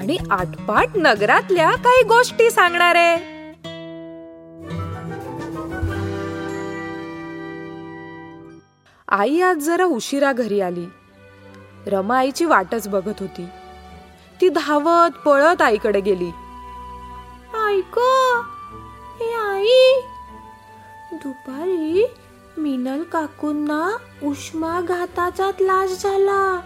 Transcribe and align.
आणि 0.00 0.16
आटपाट 0.30 0.88
नगरातल्या 0.96 1.70
काही 1.70 2.02
गोष्टी 2.02 2.50
सांगणार 2.50 2.94
आहे. 2.94 3.16
आई 9.08 9.40
आज 9.40 9.56
जरा 9.56 9.84
उशिरा 9.84 10.32
घरी 10.32 10.60
आली. 10.60 10.86
रमा 11.86 12.18
आईची 12.18 12.44
वाटच 12.44 12.88
बघत 12.88 13.20
होती. 13.20 13.46
ती 14.40 14.48
धावत 14.48 15.10
पळत 15.10 15.62
आईकडे 15.62 16.00
गेली. 16.00 16.30
ऐक 17.68 17.98
हे 19.20 19.32
आई 19.34 20.00
दुपारी 21.12 22.06
मिनल 22.58 23.02
काकूंना 23.02 23.96
उष्माघाताचा 24.22 25.50
त्रास 25.50 26.02
झाला. 26.02 26.60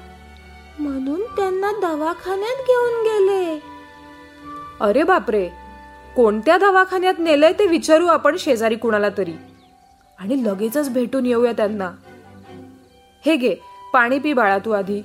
म्हणून 0.78 1.22
त्यांना 1.22 1.72
दवाखान्यात 1.72 2.56
घेऊन 2.56 3.02
गेले. 3.02 3.62
अरे 4.80 5.02
बापरे. 5.02 5.48
कोणत्या 6.16 6.58
दवाखान्यात 6.58 7.14
नेलंय 7.18 7.52
ते 7.52 7.66
विचारू 7.66 8.06
आपण 8.06 8.36
शेजारी 8.38 8.76
कुणाला 8.76 9.08
तरी. 9.08 9.32
आणि 10.18 10.44
लगेचच 10.44 10.90
भेटून 10.90 11.26
येऊया 11.26 11.52
त्यांना. 11.52 11.90
हे 13.26 13.36
घे 13.36 13.56
पाणी 13.92 14.18
पी 14.18 14.32
बाळा 14.32 14.58
तू 14.58 14.70
आधी. 14.70 15.02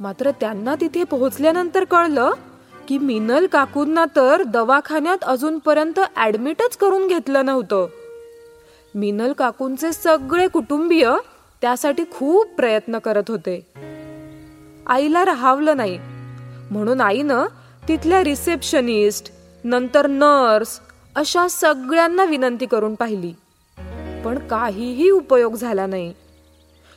मात्र 0.00 0.30
त्यांना 0.30 0.74
तिथे 0.74 1.04
पोहोचल्यानंतर 1.04 1.84
कळलं 1.84 2.30
की 2.88 2.98
मिनल 2.98 3.46
काकूंना 3.46 4.04
तर 4.16 4.42
दवाखान्यात 4.42 5.18
अजूनपर्यंत 5.22 6.00
ऍडमिटच 6.16 6.76
करून 6.76 7.06
घेतलं 7.06 7.46
नव्हतं. 7.46 7.86
मिनल 8.94 9.32
काकूंचे 9.32 9.92
सगळे 9.92 10.48
कुटुंबीय 10.48 11.10
त्यासाठी 11.60 12.04
खूप 12.10 12.46
प्रयत्न 12.56 12.98
करत 12.98 13.22
होते. 13.28 13.66
आईला 14.86 15.24
राहावलं 15.24 15.76
नाही. 15.76 15.98
म्हणून 16.70 17.00
आईनं 17.00 17.44
तिथल्या 17.88 18.24
रिसेप्शनिस्ट 18.24 19.32
नंतर 19.64 20.06
नर्स 20.06 20.80
अशा 21.16 21.48
सगळ्यांना 21.48 22.24
विनंती 22.24 22.66
करून 22.66 22.94
पाहिली. 22.94 23.32
पण 24.24 24.38
काहीही 24.38 25.10
उपयोग 25.10 25.54
झाला 25.54 25.86
नाही. 25.86 26.12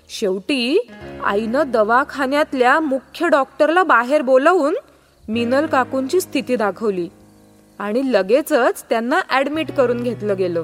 शेवटी 0.09 0.91
आईनं 1.23 1.71
दवाखान्यातल्या 1.71 2.79
मुख्य 2.79 3.27
डॉक्टरला 3.27 3.83
बाहेर 3.83 4.21
बोलवून 4.21 4.75
मिनल 5.29 5.65
काकूंची 5.65 6.21
स्थिती 6.21 6.55
दाखवली 6.55 7.09
आणि 7.79 8.01
लगेचच 8.05 8.83
त्यांना 8.83 9.21
ऍडमिट 9.31 9.71
करून 9.71 10.03
घेतलं 10.03 10.37
गेलं. 10.37 10.63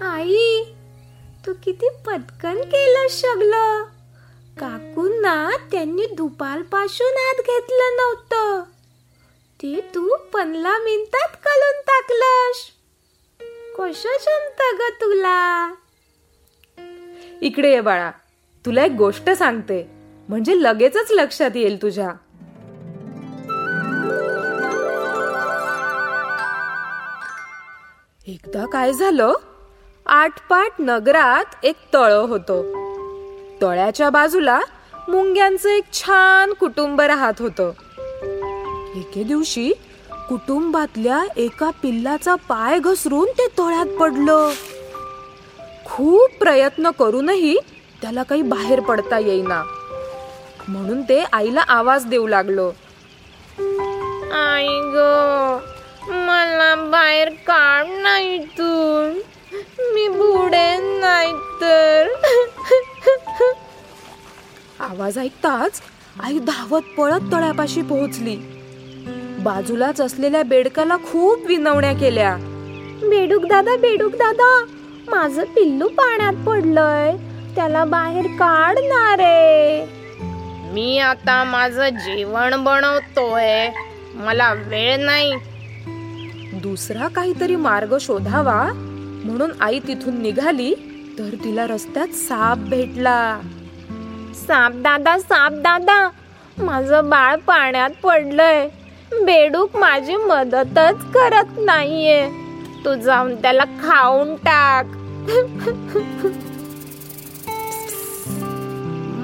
आई 0.00 0.64
तू 1.46 1.52
किती 1.64 1.88
पटकन 2.06 2.54
केलं 2.54 3.08
सगळं. 3.08 3.99
काकूंना 4.60 5.50
त्यांनी 5.72 6.06
दुपारपासून 6.06 7.16
आत 7.16 7.40
घेतलं 7.40 7.96
नव्हतं. 7.96 8.62
ते 9.62 9.80
तू 9.94 10.16
पंधरा 10.16 10.78
मिनिटात 10.78 11.28
कलून 11.44 11.80
टाकलंस. 11.80 12.56
कसं 13.78 14.08
जमत 14.08 14.62
ग 14.74 14.92
तुला? 15.00 15.74
इकडे 17.40 17.70
ये 17.70 17.80
बाळा 17.80 18.10
तुला 18.66 18.84
एक 18.84 18.92
गोष्ट 18.92 19.30
सांगते 19.30 19.90
म्हणजे 20.28 20.62
लगेचच 20.62 21.10
लक्षात 21.10 21.50
येईल 21.54 21.82
तुझ्या. 21.82 22.10
एकदा 28.26 28.66
काय 28.66 28.92
झालं? 28.92 29.32
आठपाट 30.06 30.70
नगरात 30.78 31.54
एक 31.62 31.76
तळ 31.94 32.12
होतं. 32.12 32.79
तळ्याच्या 33.62 34.10
बाजूला 34.10 34.60
मुंग्यांचं 35.08 35.68
एक 35.68 35.84
छान 35.92 36.52
कुटुंब 36.52 37.00
राहत 37.00 37.32
होतं. 37.38 37.70
एके 38.96 39.22
दिवशी 39.22 39.72
कुटुंबातल्या 40.28 41.22
एका 41.36 41.70
पिल्लाचा 41.70 42.34
पाय 42.34 42.78
घसरून 42.78 43.28
ते 43.38 43.46
तळ्यात 43.58 43.86
पडलं. 43.86 44.50
खूप 45.84 46.30
प्रयत्न 46.40 46.90
करूनही 46.90 47.56
त्याला 48.02 48.22
काही 48.22 48.42
बाहेर 48.42 48.80
पडता 48.80 49.18
येईना. 49.18 49.62
म्हणून 50.68 51.02
ते 51.02 51.24
आईला 51.32 51.60
आवाज 51.60 52.06
देऊ 52.06 52.26
लागलो. 52.26 52.70
आई 54.34 54.68
ग 54.68 54.96
मला 56.08 56.74
बाहेर 56.90 57.28
काढ 57.28 57.86
नाही 58.02 58.38
तू 58.38 58.68
मी 59.78 60.08
बुडेन 60.08 61.00
नाही 61.00 61.32
तर. 61.32 62.08
आवाज 64.80 65.18
ऐकताच 65.18 65.80
आई 66.22 66.38
धावत 66.38 66.82
पळत 66.98 67.32
तळ्यापाशी 67.32 67.82
पोहोचली. 67.82 68.36
बाजूलाच 69.38 70.00
असलेल्या 70.00 70.42
बेडकाला 70.42 70.96
खूप 70.96 71.46
विनवण्या 71.46 71.92
केल्या. 71.92 72.36
बेडूक 73.02 73.44
दादा 73.44 73.76
बेडूक 73.76 74.12
दादा 74.12 74.64
माझं 75.08 75.44
पिल्लू 75.44 75.88
पाण्यात 75.88 76.46
पडलंय. 76.46 77.16
त्याला 77.54 77.84
बाहेर 77.84 78.26
काढणार. 78.26 79.20
आहे 79.20 79.86
मी 80.72 80.98
आता 80.98 81.44
माझं 81.44 81.88
जेवण 81.88 82.64
बनवतोय. 82.64 83.68
मला 84.14 84.52
वेळ 84.52 84.96
नाही. 84.96 85.32
दुसरा 86.52 87.08
काहीतरी 87.08 87.56
मार्ग 87.56 87.96
शोधावा. 88.00 88.86
म्हणून 89.24 89.50
आई 89.60 89.78
तिथून 89.78 90.20
निघाली 90.22 90.74
तर 91.18 91.34
तिला 91.44 91.66
रस्त्यात 91.66 92.08
साप 92.08 92.58
भेटला. 92.58 93.40
साप 94.34 94.72
दादा 94.74 95.18
साप 95.18 95.52
दादा 95.52 96.08
माझं 96.58 97.08
बाळ 97.10 97.36
पाण्यात 97.36 97.90
पडलंय. 98.02 98.68
बेडूक 99.22 99.76
माझी 99.76 100.16
मदतच 100.16 101.04
करत 101.14 101.58
नाहीये. 101.58 102.28
तू 102.84 102.94
जाऊन 102.94 103.34
त्याला 103.34 103.64
खाऊन 103.64 104.34
टाक. 104.36 104.84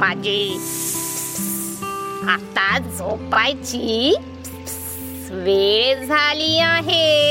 माझी 0.00 0.56
आता 2.28 2.78
झोपायची 2.98 4.14
वेळ 5.30 6.04
झाली 6.06 6.58
आहे. 6.58 7.25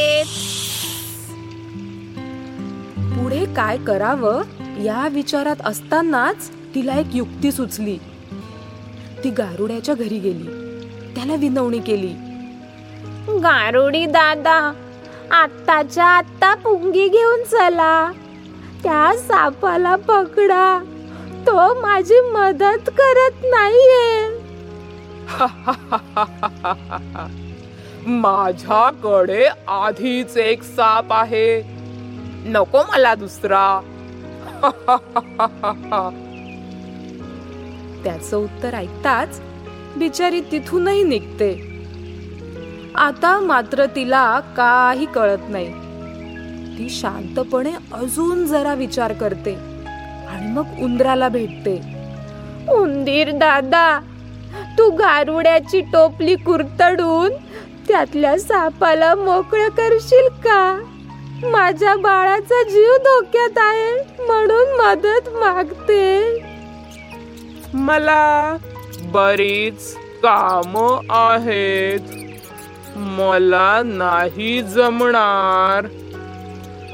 पुढे 3.25 3.45
काय 3.45 3.77
करावं 3.77 4.41
या 4.83 5.07
विचारात 5.11 5.55
असतानाच 5.65 6.49
तिला 6.75 6.93
एक 6.93 7.05
युक्ती 7.13 7.51
सुचली. 7.51 7.97
ती 9.23 9.29
गारुड्याच्या 9.29 9.95
घरी 9.95 10.19
गेली. 10.19 10.43
त्याला 11.15 11.35
विनवणी 11.35 11.79
केली. 11.79 12.13
गारुडी 13.27 14.05
दादा 14.05 14.73
आत्ताच्या 15.31 16.05
आत्ता 16.05 16.55
पुंगी 16.55 17.07
घेऊन 17.07 17.43
चला. 17.43 18.11
त्या 18.83 19.17
सापाला 19.17 19.95
पकडा. 19.95 20.83
तो 21.47 21.81
माझी 21.81 22.19
मदत 22.19 22.89
करत 22.97 23.35
नाहीये. 23.43 24.29
माझ्याकडे 28.07 29.45
आधीच 29.67 30.37
एक 30.37 30.63
साप 30.63 31.13
आहे. 31.13 31.74
नको 32.45 32.81
मला 32.83 33.13
दुसरा 33.15 33.79
त्याचं 38.03 38.37
उत्तर 38.37 38.73
ऐकताच 38.73 39.39
बिचारी 39.97 40.41
तिथूनही 40.41 41.03
निघते. 41.03 41.51
आता 42.95 43.39
मात्र 43.39 43.85
तिला 43.85 44.39
काही 44.57 45.05
कळत 45.05 45.49
नाही. 45.49 45.71
ती 46.77 46.89
शांतपणे 46.89 47.71
अजून 47.93 48.45
जरा 48.45 48.73
विचार 48.73 49.13
करते 49.13 49.55
आणि 50.29 50.51
मग 50.51 50.79
उंदराला 50.83 51.29
भेटते. 51.29 51.75
उंदीर 52.71 53.31
दादा 53.31 53.99
तू 54.77 54.89
गारुड्याची 54.91 55.81
टोपली 55.93 56.35
कुरतडून 56.35 57.33
त्यातल्या 57.87 58.37
सापाला 58.39 59.15
मोकळं 59.15 59.69
करशील 59.69 60.27
का? 60.43 60.91
माझ्या 61.43 61.95
बाळाचा 61.95 62.63
जीव 62.63 62.95
धोक्यात 62.97 63.57
आहे 63.57 63.93
म्हणून 64.25 64.81
मदत 64.81 65.29
मागते. 65.29 66.39
मला 67.73 68.57
बरीच 69.01 69.95
काम 69.95 70.77
आहेत. 71.09 71.99
मला 72.97 73.81
नाही 73.85 74.61
जमणार. 74.61 75.85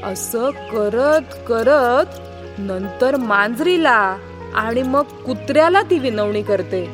असं 0.04 0.50
करत 0.50 1.34
करत 1.48 2.06
नंतर 2.58 3.16
मांजरीला 3.16 4.16
आणि 4.54 4.82
मग 4.82 5.02
कुत्र्याला 5.02 5.82
ती 5.82 5.98
विनवणी 5.98 6.42
करते. 6.42 6.86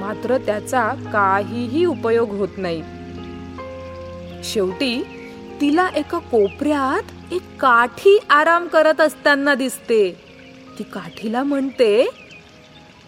मात्र 0.00 0.36
त्याचा 0.36 0.88
काहीही 1.12 1.84
उपयोग 1.84 2.30
होत 2.30 2.48
नाही. 2.56 2.82
शेवटी 4.44 5.16
तिला 5.60 5.88
एका 5.96 6.18
कोपऱ्यात 6.18 7.32
एक 7.32 7.42
काठी 7.60 8.18
आराम 8.30 8.66
करत 8.66 9.00
असताना 9.00 9.54
दिसते. 9.54 10.10
ती 10.78 10.82
काठीला 10.82 11.42
म्हणते 11.42 12.04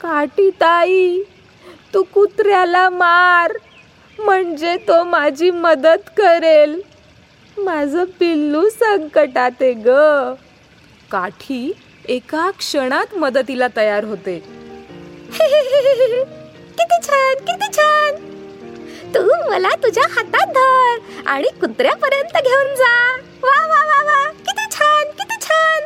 काठी 0.01 0.51
ताई 0.51 1.23
तू 1.95 2.03
कुत्र्याला 2.03 2.91
मार 2.91 3.53
म्हणजे 4.19 4.77
तो 4.77 5.05
माझी 5.05 5.51
मदत 5.51 6.11
करेल. 6.17 6.81
माझं 7.59 8.05
पिल्लू 8.05 8.69
संकटात 8.69 9.51
आहे 9.61 9.73
ग. 9.73 9.89
काठी 11.11 11.73
एका 12.09 12.51
क्षणात 12.51 13.15
मदतीला 13.15 13.67
तयार 13.77 14.05
होते. 14.05 14.39
किती 16.79 17.03
छान 17.03 17.35
किती 17.35 17.73
छान! 17.73 18.32
तू 19.15 19.51
मला 19.51 19.69
तुझ्या 19.69 20.05
हातात 20.11 20.47
धर 20.47 21.29
आणि 21.31 21.49
कुत्र्यापर्यंत 21.61 22.43
घेऊन 22.43 22.75
जा. 22.75 23.17
वा 23.43 23.67
वा 23.67 23.85
वा 23.85 24.05
वा. 24.05 24.31
किती 24.31 24.77
छान 24.77 25.05
किती 25.05 25.35
छान. 25.43 25.83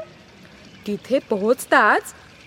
तिथे 0.87 1.19
पोहोचताच 1.19 2.03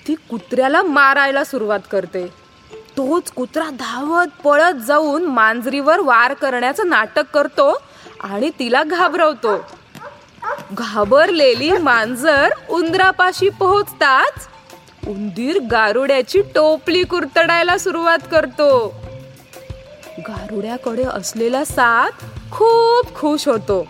ती 0.07 0.13
कुत्र्याला 0.13 0.81
मारायला 0.81 1.43
सुरुवात 1.43 1.79
करते. 1.91 2.27
तोच 2.73 3.31
कुत्रा 3.31 3.69
धावत 3.69 4.41
पळत 4.43 4.73
जाऊन 4.73 5.25
मांजरीवर 5.25 5.99
वार 5.99 6.33
करण्याचं 6.33 6.89
नाटक 6.89 7.23
करतो 7.33 7.81
आणि 8.19 8.49
तिला 8.59 8.83
घाबरवतो. 8.83 9.65
घाबरलेली 10.71 11.71
मांजर 11.71 12.49
उंदरापाशी 12.69 13.49
पोहोचताच 13.49 14.47
उंदीर 15.07 15.59
गारुड्याची 15.71 16.41
टोपली 16.41 17.03
कुरतडायला 17.03 17.77
सुरुवात 17.77 18.19
करतो. 18.31 18.98
गारुड्याकडे 20.27 21.03
असलेला 21.03 21.65
साप 21.65 22.13
खूप 22.51 23.15
खुश 23.15 23.47
होतो. 23.47 23.87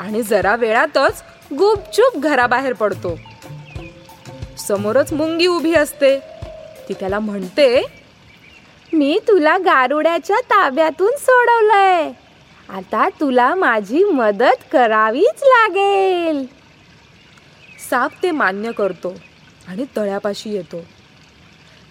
आणि 0.00 0.22
जरा 0.22 0.56
वेळातच 0.56 1.22
गुपचूप 1.58 2.16
घराबाहेर 2.16 2.72
पडतो. 2.72 3.18
समोरच 4.58 5.12
मुंगी 5.12 5.46
उभी 5.46 5.74
असते. 5.74 6.18
ती 6.88 6.92
त्याला 6.92 7.18
म्हणते 7.18 7.86
मी 8.92 9.18
तुला 9.28 9.58
गारुड्याच्या 9.58 10.36
ताब्यातून 10.36 11.10
सोडवलंय. 11.18 12.12
आता 12.68 13.08
तुला 13.08 13.54
माझी 13.54 14.04
मदत 14.04 14.64
करावीच 14.72 15.42
लागेल. 15.42 16.46
साप 17.90 18.10
ते 18.22 18.30
मान्य 18.30 18.72
करतो 18.72 19.14
आणि 19.68 19.84
तळ्यापाशी 19.96 20.50
येतो. 20.50 20.84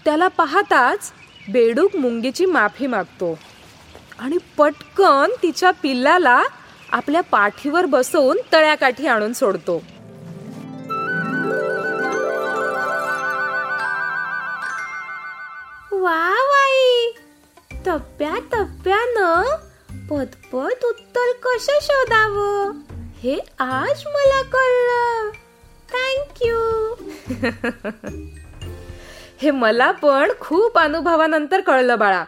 त्याला 0.06 0.28
पाहताच 0.28 1.12
बेडूक 1.52 1.96
मुंगीची 1.96 2.46
माफी 2.46 2.88
मागतो. 2.88 3.40
आणि 4.20 4.38
पटकन 4.58 5.30
तिच्या 5.44 5.72
पिल्लाला 5.72 6.44
आपल्या 6.92 7.22
पाठीवर 7.22 7.86
बसवून 7.86 8.38
तळ्याकाठी 8.54 9.08
आणून 9.08 9.34
सोडतो. 9.34 9.84
वा 15.92 16.30
वाई. 16.30 17.12
टप्प्या 17.86 18.36
टप्प्यानं 18.52 19.44
पदपद 20.10 20.84
उत्तर 20.84 21.32
कसं 21.32 21.80
शोधावं? 21.82 22.72
हे 23.20 23.40
आज 23.60 24.04
मला 24.08 24.42
कळलं. 24.42 25.30
थँक्यू 25.94 26.96
हे 29.42 29.52
मला 29.52 29.92
पण 29.92 30.32
खूप 30.40 30.78
अनुभवानंतर 30.78 31.62
कळलं 31.62 32.00
बाळा. 32.00 32.26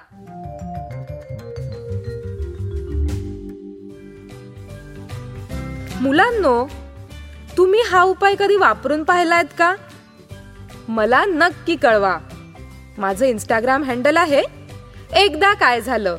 मुलांनो 6.02 6.68
तुम्ही 7.58 7.80
हा 7.92 8.02
उपाय 8.04 8.36
कधी 8.40 8.56
वापरून 8.56 9.04
पाहिलायत 9.04 9.46
का? 9.58 9.76
मला 10.88 11.24
नक्की 11.26 11.76
कळवा. 11.76 12.18
माझं 12.98 13.26
इंस्टाग्राम 13.26 13.84
हँडल 13.84 14.18
आहे 14.18 14.42
एकदा 15.16 15.54
काय 15.54 15.82
झालं. 15.82 16.18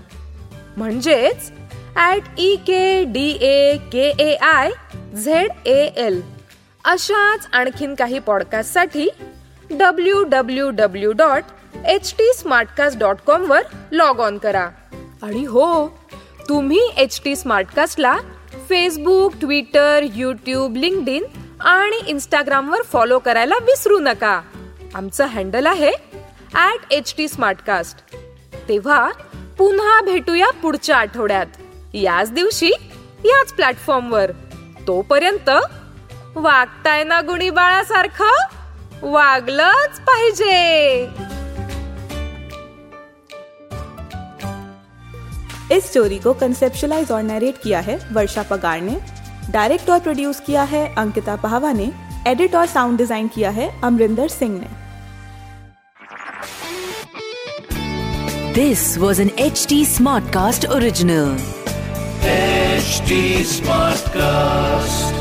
म्हणजेच 0.77 1.51
at 1.97 2.39
E 2.39 2.55
K 2.57 3.05
D 3.05 3.29
A 3.41 3.77
K 3.93 4.09
A 4.19 4.35
I 4.35 4.71
Z 5.15 5.51
A 5.67 5.85
L 5.97 6.21
अशाच 6.85 7.47
आणखीन 7.53 7.95
काही 7.95 8.19
पॉडकास्टसाठी 8.19 9.09
W 9.71 10.23
W 10.23 10.71
W 10.71 11.13
dot 11.13 11.43
H 11.87 12.13
T 12.19 12.33
Smartcast 12.37 12.99
dot 12.99 13.17
com 13.27 13.51
वर 13.51 13.63
लॉग 13.93 14.21
ऑन 14.21 14.39
करा. 14.39 14.69
आणि 15.23 15.45
हो 15.45 15.89
तुम्ही 16.49 16.81
एच 16.97 17.21
टी 17.25 17.37
स्मार्टकास्टला 17.37 18.17
फेसबुक 18.71 19.33
ट्विटर 19.41 20.05
यूट्यूब 20.15 20.77
इन 21.09 21.25
आणि 21.61 21.97
इंस्टाग्रामवर 22.07 22.83
फॉलो 22.83 23.19
करायला 23.19 23.55
विसरू 23.63 23.99
नका. 23.99 24.41
आमचं 24.95 25.27
हँडल 25.27 25.67
आहे 25.67 25.91
ॲट 26.55 26.93
एच 26.93 27.15
टी 27.17 27.29
स्मार्टकास्ट 27.29 28.15
तेव्हा 28.69 29.09
पुन्हा 29.59 30.01
भेटूया 30.01 30.51
पुढच्या 30.63 30.97
आठवड्यात. 30.97 31.47
याच 31.95 32.33
दिवशी 32.33 32.71
याच 33.25 33.53
प्लॅटफॉर्मवर 33.53 34.31
तोपर्यंत 34.87 35.51
वागताय 36.37 37.05
ना 37.05 37.21
गुणी 37.21 37.51
बाळासारखं? 37.51 38.33
वागलंच 39.03 40.01
पाहिजे! 40.01 41.07
इस 45.73 45.91
स्टोरी 45.91 46.19
को 46.19 46.33
कंसेप्शलाइज 46.35 47.11
और 47.11 47.23
नरेट 47.23 47.59
किया 47.63 47.81
है 47.81 47.99
वर्षा 48.13 48.43
पगार 48.43 48.81
ने। 48.81 48.99
डायरेक्ट 49.51 49.91
और 49.91 50.01
प्रोड्यूस 50.01 50.41
किया 50.41 50.63
है 50.63 50.87
अंकिता 50.95 51.37
पहावा 51.37 51.73
ने। 51.73 51.91
एडिट 52.27 52.55
और 52.55 52.67
साउंड 52.67 52.99
डिज़ाइन 52.99 53.29
किया 53.29 53.51
है 53.51 53.71
अमरिंदर 53.85 54.29
सिंह 54.29 54.59
ने। 54.61 54.69
This 58.55 58.99
was 58.99 59.23
an 59.23 59.31
H 59.39 59.67
T 59.69 59.85
Smartcast 60.33 60.67
original 60.67 61.37
smart 62.83 64.01
Smartcast. 64.11 65.20